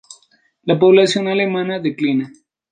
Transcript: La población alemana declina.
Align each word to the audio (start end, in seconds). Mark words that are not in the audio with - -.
La 0.63 0.79
población 0.79 1.27
alemana 1.27 1.77
declina. 1.79 2.33